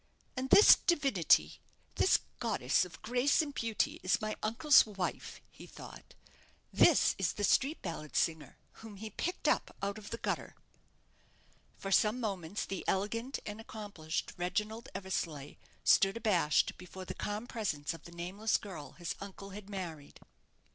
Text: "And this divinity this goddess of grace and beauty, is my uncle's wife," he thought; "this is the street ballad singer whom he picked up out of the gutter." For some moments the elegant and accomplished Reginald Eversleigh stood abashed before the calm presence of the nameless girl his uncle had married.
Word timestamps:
"And 0.35 0.49
this 0.49 0.77
divinity 0.77 1.61
this 1.93 2.21
goddess 2.39 2.85
of 2.85 2.99
grace 3.03 3.39
and 3.43 3.53
beauty, 3.53 3.99
is 4.01 4.19
my 4.19 4.35
uncle's 4.41 4.83
wife," 4.83 5.41
he 5.51 5.67
thought; 5.67 6.15
"this 6.73 7.13
is 7.19 7.33
the 7.33 7.43
street 7.43 7.83
ballad 7.83 8.15
singer 8.15 8.57
whom 8.81 8.95
he 8.95 9.11
picked 9.11 9.47
up 9.47 9.75
out 9.79 9.99
of 9.99 10.09
the 10.09 10.17
gutter." 10.17 10.55
For 11.77 11.91
some 11.91 12.19
moments 12.19 12.65
the 12.65 12.83
elegant 12.87 13.37
and 13.45 13.61
accomplished 13.61 14.33
Reginald 14.37 14.89
Eversleigh 14.95 15.57
stood 15.83 16.17
abashed 16.17 16.79
before 16.79 17.05
the 17.05 17.13
calm 17.13 17.45
presence 17.45 17.93
of 17.93 18.05
the 18.05 18.11
nameless 18.11 18.57
girl 18.57 18.93
his 18.93 19.13
uncle 19.21 19.51
had 19.51 19.69
married. 19.69 20.19